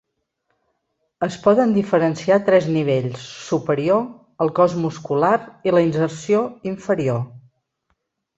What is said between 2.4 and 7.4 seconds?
tres nivells: superior, el cos muscular i la inserció inferior.